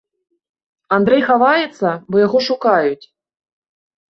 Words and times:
Андрэй 0.95 1.21
хаваецца, 1.27 1.87
бо 2.09 2.15
яго 2.25 2.37
шукаюць. 2.49 3.05